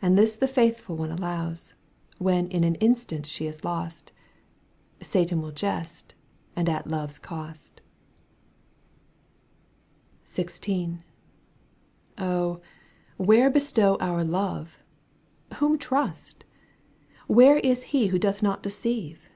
[0.00, 1.74] And this the faithful one allows.
[2.16, 4.10] When in an instant she is lost,—
[5.02, 6.14] Satan win jest,
[6.56, 7.82] and at love's cost
[10.24, 11.00] XVI.
[12.16, 12.62] Oh!
[13.18, 14.82] where bestow our love?
[15.56, 16.38] Whom trust?
[16.38, 16.44] ^
[17.26, 19.28] Where is he who doth not deceive